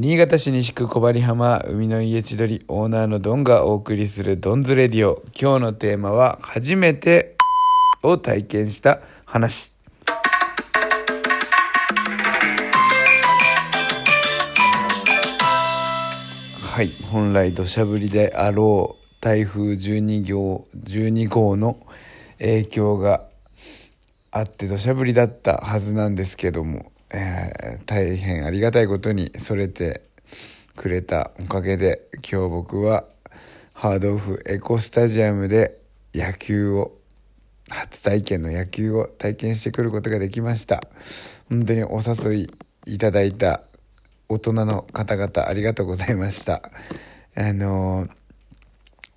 [0.00, 5.24] 新潟市西区小針浜海の家千鳥オーナーのドンがお送りするドンズレディオ。
[5.36, 7.34] 今日のテーマは初めて
[8.04, 9.74] を体験した話。
[16.60, 21.84] はい本来土砂降りであろう台風12号 ,12 号の
[22.38, 23.24] 影響が
[24.30, 26.92] あって土砂降りだったはずなんですけども。
[27.10, 30.02] えー、大変ありがたいことにそれて
[30.76, 33.04] くれたおかげで今日僕は
[33.72, 35.78] ハードオフエコスタジアムで
[36.14, 36.98] 野球を
[37.70, 40.82] 初体験の野球を体験してくることができました。
[41.48, 42.50] 本当にお誘い
[42.86, 43.62] いただいた
[44.28, 46.70] 大人の方々ありがとうございました。
[47.34, 48.08] あの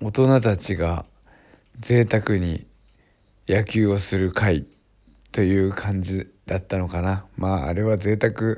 [0.00, 1.04] 大人たちが
[1.78, 2.66] 贅沢に
[3.48, 4.66] 野球をする会
[5.32, 7.26] という感じだったのかな。
[7.36, 8.56] まああれは贅沢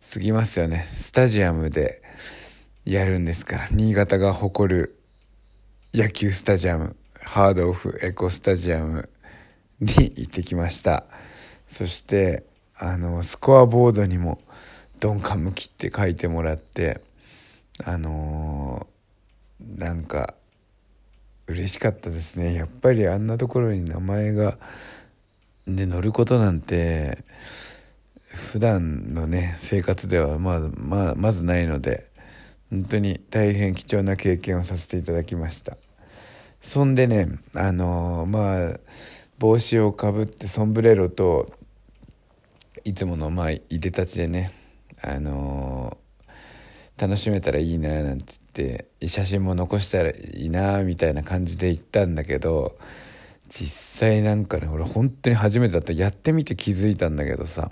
[0.00, 0.86] すぎますよね。
[0.92, 2.00] スタジアムで
[2.84, 3.68] やるんですから。
[3.72, 4.98] 新潟が誇る
[5.92, 9.08] 野球スタジアムハードオフエコスタジアム
[9.80, 11.04] に行ってきました。
[11.66, 12.44] そして
[12.76, 14.40] あのスコアボードにも
[15.02, 17.00] 「鈍感向き」って書いてもらって
[17.84, 20.34] あのー、なんか
[21.48, 22.54] 嬉しかったですね。
[22.54, 24.56] やっぱりあんなところに名前が
[25.76, 27.24] で乗ることなんて
[28.28, 32.08] 普段のね生活ではまあまあまずないので
[32.70, 35.76] 本当に大変貴重な経験をさせていただきました。
[36.60, 38.80] そんでねあのまあ
[39.38, 41.52] 帽子をかぶってソンブレロと
[42.84, 44.52] いつものまあいでたちでね
[45.02, 45.96] あの
[46.98, 50.14] 楽しめたらいいななんて言って写真も残したらい
[50.46, 52.76] いなみたいな感じで行ったんだけど
[53.48, 55.92] 実際なんかね俺本当に初めてだった。
[55.92, 57.70] やってみて気づいたんだけどさ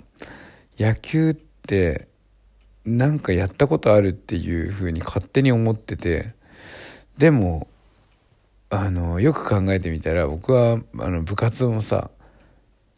[0.79, 2.07] 野球って
[2.85, 6.33] なんかやったことあるっていう風に勝手に思ってて
[7.17, 7.67] でも
[8.69, 12.09] あのよく考えてみたら僕はあの部活もさ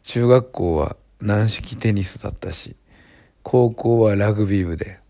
[0.02, 2.76] 中学校は軟式テニスだったし
[3.42, 5.00] 高校はラグビー部で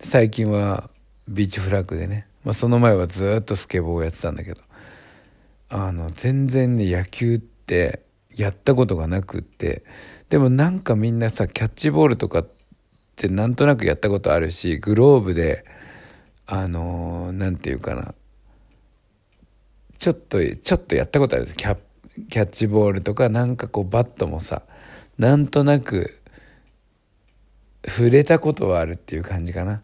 [0.00, 0.90] 最近は
[1.28, 4.60] ビーチフラッグでね、まあ、その前はずっとスケボーをやってたんだけど
[5.70, 8.02] あの全然ね野球って
[8.34, 9.84] やったことがなくって
[10.30, 12.46] でもなんかみんなさキャッチボールとかっ
[13.16, 15.64] てなんとなくやったことあるしグローブで
[16.46, 18.14] あの何、て言うかな
[19.98, 21.56] ちょっとちょっとやったことあるんです。
[21.56, 21.76] キャ
[22.30, 24.62] キャッチボールとかなんかこうバットもさ
[25.18, 26.20] なんとなく
[27.86, 29.82] 触れたことはあるっていう感じかな。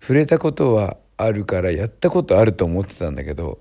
[0.00, 3.58] 触れたことはあるからやったことあると思ってたんだけど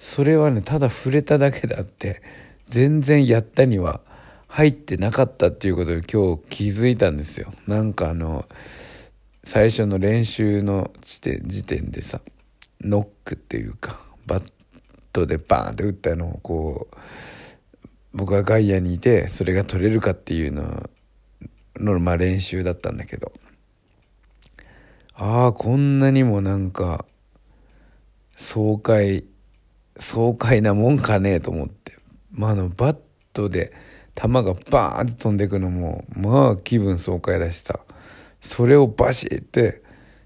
[0.00, 2.22] それはねただ触れただけだって
[2.68, 4.00] 全然やったには
[4.48, 7.52] 入ってなかったっていうことに今日気づいたんですよ。
[7.68, 8.46] なんかあの
[9.44, 12.20] 最初の練習の時点時点でさ
[12.80, 14.52] ノックっていうかバッ
[15.12, 16.96] トでバーンって打ったのをこう
[18.14, 20.90] 僕は外野にいてそれが取れるかっていうの
[21.76, 23.32] の、まあ、練習だったんだけど。
[25.14, 27.04] ああこんなにもなんか
[28.36, 29.24] 爽快
[30.00, 31.92] 爽快なもんかねえと思って、
[32.32, 32.96] まあ、あのバッ
[33.32, 33.72] トで
[34.16, 37.80] 球がバーンって飛んでいくのもまあ気分爽快だしさ。
[38.40, 39.82] それをバシッて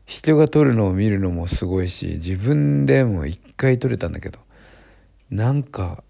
[0.06, 4.38] 人が撮るのを見るのもすごいし自分でも一回撮れたんだけど
[5.30, 6.04] なんか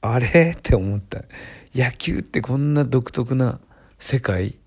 [0.00, 0.54] あれ？
[0.56, 1.22] って思った。
[1.74, 3.58] 野球ってこんな独特な
[3.98, 4.58] 世界？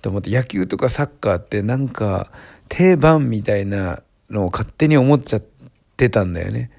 [0.00, 0.30] と思って。
[0.30, 2.30] 野球とかサッカーってなんか
[2.68, 5.42] 定番みたいなのを勝手に思っちゃっ
[5.96, 6.70] てたんだよね。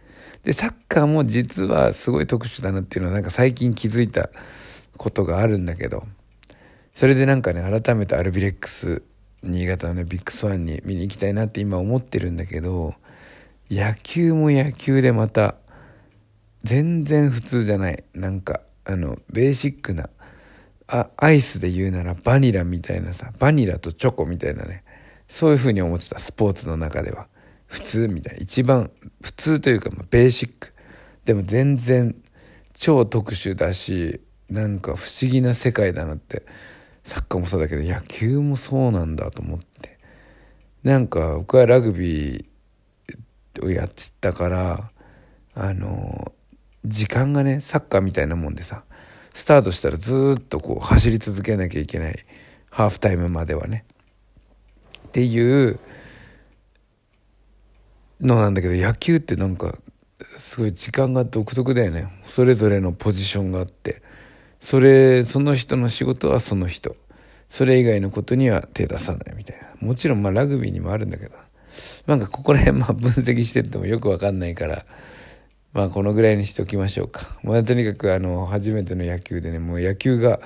[0.46, 4.30] で、サッカーも実はすごい特殊だなっていうのはなんか最近気づいた
[4.96, 6.04] ことがあるんだけど、
[6.94, 9.02] それでなんかね、改めてアルビレックス、
[9.42, 12.94] 新潟のね、ビッグスワンに見に行きたいなって今思ってるんだけど、
[13.72, 15.56] 野球も野球でまた、
[16.64, 18.04] 全然普通じゃない。
[18.14, 20.10] なんか、あの、ベーシックな、
[20.88, 24.84] あ、アイスで言うならバニラみたいなさ、バニラとチョコみたいなね、
[25.28, 27.28] そういう風に思ってた、スポーツの中では。
[27.68, 28.40] 普通みたいな。
[28.42, 28.92] 一番
[29.22, 30.74] 普通というか、ま、ベーシック。
[31.26, 32.16] でも全然
[32.78, 36.44] 超特殊だしなんか不思議な世界だなって。
[37.06, 40.00] サッカーもそうだけど野球もそうなんだと思って。
[40.84, 44.92] なんか僕はラグビーをやってたから
[45.54, 46.34] あの
[46.84, 48.84] 時間がねサッカーみたいなもんでさ
[49.34, 52.16] スタートしたらずっとこう走り続けなきゃいけない。
[52.72, 53.86] ハーフタイムまではね。
[55.08, 55.80] っていう
[58.22, 59.78] のなんだけど野球ってなんか
[60.36, 62.08] すごい時間が独特だよね。
[62.26, 64.02] それぞれのポジションがあって。
[64.60, 66.96] それその人の仕事はその人。
[67.50, 69.88] それ以外のことには手出さないみたいな。
[69.88, 71.36] もちろんまあラグビーにもあるんだけど。
[72.08, 74.86] なんかここら辺まあ分析してってもよくわかんないから。
[75.74, 77.38] まあこのぐらいにしておきましょうか。
[77.44, 80.40] まあとにかくあの初めての野球でねもう野球が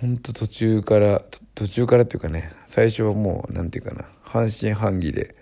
[0.00, 1.22] ほんと途中から
[1.54, 5.34] 途中からっていうかね最初はもう何て言うかな半信半疑で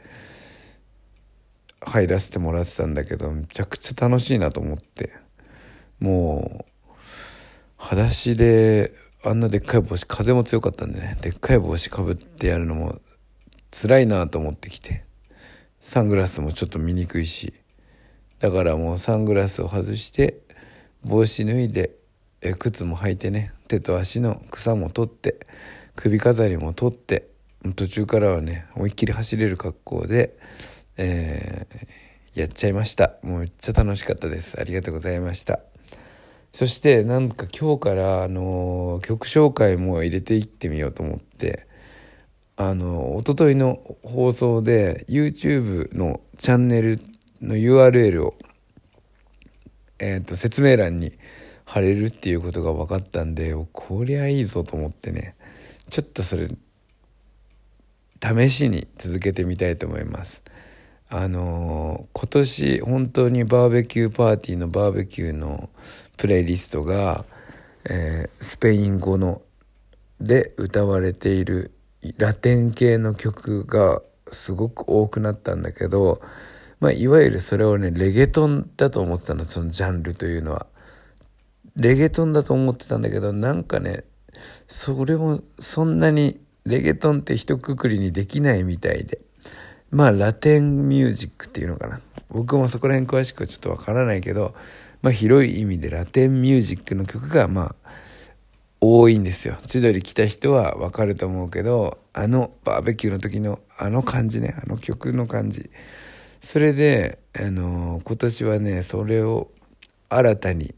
[1.80, 5.12] 入らせてもらってたんだけどめちゃくちゃ楽しいなと思って。
[6.00, 6.92] もう
[7.76, 8.92] 裸足で
[9.24, 11.18] あんなでっかい帽子風も強かったんでね。
[11.20, 13.00] でっかい帽子かぶってやるのも
[13.70, 15.04] 辛いなと思ってきて。
[15.80, 17.54] サングラスもちょっと見にくいし。
[18.40, 20.40] だからもうサングラスを外して
[21.02, 21.96] 帽子脱いで
[22.58, 23.52] 靴も履いてね。
[23.68, 25.46] 手と足の草も取って
[25.94, 27.28] 首飾りも取って
[27.74, 30.36] 途中からはね思いっきり走れる格好で、
[30.96, 33.14] えー、やっちゃいました。
[33.22, 34.60] もうめっちゃ楽しかったです。
[34.60, 35.60] ありがとうございました。
[36.52, 41.66] そしてなんか今日からあの曲紹介も入れていってみようと思って。
[42.58, 47.00] あの一昨日の放送で YouTube のチャンネル
[47.42, 48.34] の URL を、
[49.98, 51.12] えーと、説明欄に
[51.66, 55.36] 貼れるっていうことが分かったんでこりゃいいぞと思ってね。
[55.90, 56.48] ちょっとそれ
[58.22, 60.42] 試しに続けてみたいと思います。
[61.08, 65.70] あの、今年本当にバーベキューパーティーのバーベキューの
[66.16, 67.24] プレイリストが、
[67.88, 69.42] えー、スペイン語の
[70.20, 71.72] で歌われている
[72.16, 76.20] ラテン系の曲がすごく多くなったんだけど、
[76.80, 80.66] まあ、いわゆるそれをねレゲトンだと思ってたのそのジャンルというのは。
[81.76, 84.04] レゲトンだと思ってたんだけどなんかね
[84.66, 89.20] それもそんなにレゲトンって一括りにできないみたいで
[89.90, 92.00] まあラテンミュージックっていうのかな。
[92.28, 94.54] 僕もそこら辺詳しくはちょっとわからないけど、
[95.02, 97.74] まあ、広い意味でラテンミュージックの曲がまあ
[98.80, 99.56] 多いんですよ。
[99.66, 105.70] 千鳥来た人はわかると思うけどあのバーベキューの時のあの感じねあの曲の感じ。
[106.40, 109.50] それで、あの今年はねそれを
[110.08, 110.74] 新たに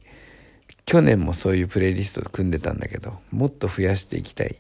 [0.87, 4.57] 去年もそういうプレイリスト組んでたんだけどもっと増やしていきたい。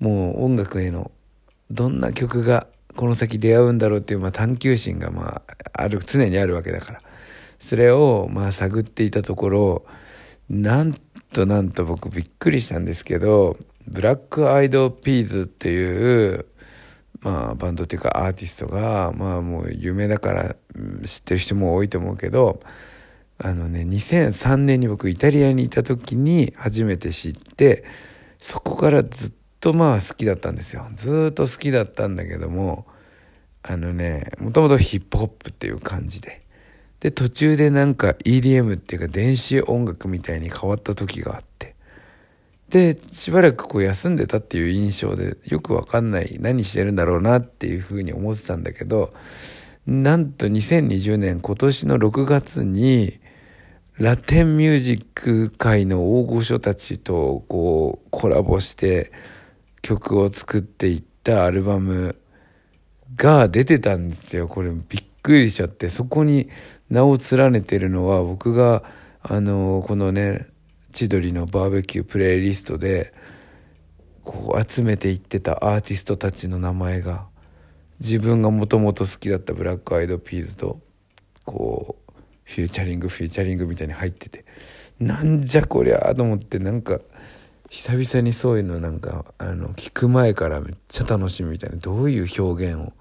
[0.00, 1.10] もう音楽への
[1.70, 2.66] どんな曲が
[2.96, 7.00] この先出会うんだろうっていう、まあ、探求心が、まあ、ある常にあるわけだから。
[7.58, 9.84] それを、まあ、探っていたところ
[10.50, 10.94] なん
[11.32, 13.56] となんと僕びっくりしたんですけど
[13.86, 16.46] ブラックアイドピーズっていう
[17.22, 20.56] まあバンドっていうかアーティストがまあもう有名だから
[21.04, 22.60] 知ってる人も多いと思うけど
[23.38, 27.84] あのね2003年に僕イタリアにいた時に初めて知って
[28.38, 30.86] そこからずっととまあ好きだったんですよ。
[30.94, 32.84] ずっと好きだったんだけども
[33.62, 36.42] あのねもともとヒップホップっていう感じで。
[37.00, 41.74] で途中でなんか EDM っていうか電子音楽みたいに変わった時があって。
[42.68, 49.14] でしばらくこう休んでたっていう印象でよくわかんない何してるんだろうなっていうふうに思ってたんだけど
[49.86, 53.18] なんと2020年今年の6月に
[53.96, 59.12] ラテンミュージック界の大御所たちとこうコラボして
[59.84, 62.16] 曲を作っていったアルバム
[63.16, 64.48] が出てたんですよ。
[64.48, 65.90] これびっくりしちゃって。
[65.90, 66.48] そこに
[66.88, 68.82] 名を連ねてるのは僕が
[69.22, 70.46] あのこのね
[70.92, 73.12] 千鳥のバーベキュープレイリストで
[74.22, 77.26] こう集めていってたアーティストたちの名前が
[78.00, 80.80] 自分がもともと好きだった Black Eyed Peas と
[81.44, 82.12] こう
[82.44, 84.46] フィーチャリングフィーチャリングみたいに入ってて
[84.98, 87.00] なんじゃこりゃと思ってなんか
[87.74, 92.92] 久々にそういうのなんかあの聞く前からめっちゃ楽しみみたいなどういう表現を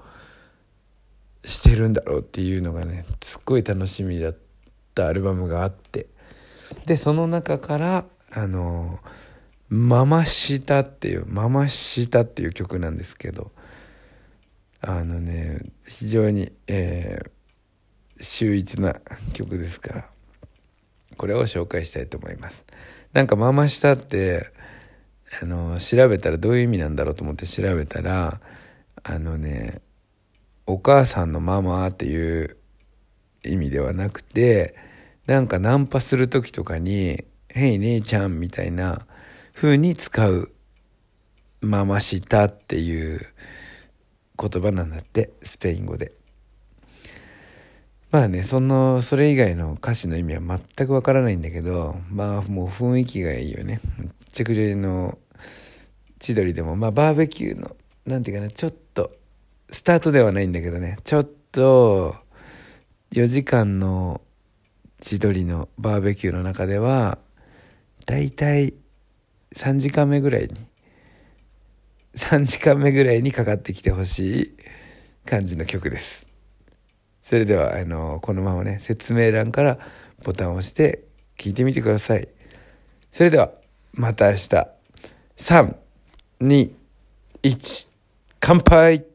[1.45, 4.37] してるんだろうっていうのがねすっごい楽しみだっ
[4.95, 6.07] たアルバムがあって。
[6.87, 8.97] でその中からあの
[9.69, 13.51] 「ママシタ」っていう「ママシタ」っていう曲なんですけど
[14.81, 18.95] あのね非常に、えー、秀逸な
[19.33, 20.12] 曲ですから
[21.23, 22.65] これを紹介したいと思います。
[23.13, 24.51] なんか「ママシタ」って
[25.41, 28.41] あの調べたらどういう意味なんだろうと思って調べたら
[29.03, 29.81] あのね
[30.65, 32.57] お母さんのママっていう
[33.45, 34.75] 意味ではなくて
[35.25, 37.23] なんかナンパする時とかに
[37.55, 39.07] 「へい姉ちゃん」みたいな
[39.55, 40.51] 風に使う
[41.61, 43.21] 「ママした」っていう
[44.37, 46.11] 言葉なんだってスペイン語で。
[48.13, 53.79] まあねそのそれ以外の歌詞の意味は全くわからないんだけどまあもう雰囲気がいいよね。
[53.97, 55.17] めっちゃくちゃの
[56.19, 59.11] 千鳥でもまあバーベキューのなんていうかなちょっと
[59.71, 62.13] スタートではないんだけどねちょっと
[63.13, 64.21] 4時間の
[65.01, 67.17] 千鳥のバーベキューの中では
[68.05, 68.75] だいたい
[69.55, 70.49] 3時間目ぐらいに
[72.15, 74.57] 3時間目ぐらいにかかってきてほしい
[75.25, 76.32] 感じの曲です
[77.23, 79.79] それではあのこのままね説明欄から
[80.23, 81.05] ボタンを押して
[81.37, 82.27] 聞いてみてください。
[83.09, 83.51] それでは
[83.93, 84.67] また明日。
[85.37, 87.89] 321
[88.39, 89.12] 乾杯。